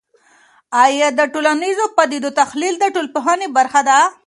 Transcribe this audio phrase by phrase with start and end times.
[0.83, 3.99] آیا د ټولنیزو پدیدو تحلیل د ټولنپوهنې برخه ده؟